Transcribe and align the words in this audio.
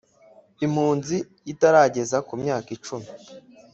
Impunzi 0.65 1.17
itarageza 1.53 2.17
ku 2.27 2.33
myaka 2.43 2.71
cumi 2.85 3.09